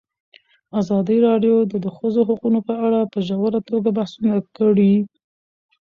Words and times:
ازادي 0.79 1.17
راډیو 1.27 1.55
د 1.71 1.73
د 1.83 1.87
ښځو 1.97 2.21
حقونه 2.29 2.59
په 2.67 2.73
اړه 2.85 2.99
په 3.11 3.19
ژوره 3.27 3.59
توګه 3.69 3.89
بحثونه 3.97 4.33
کړي. 4.57 4.93